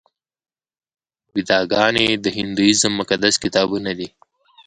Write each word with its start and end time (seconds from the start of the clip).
ویداګانې 1.35 2.07
د 2.23 2.25
هندویزم 2.37 2.93
مقدس 2.99 3.35
کتابونه 3.43 3.91
دي. 3.99 4.07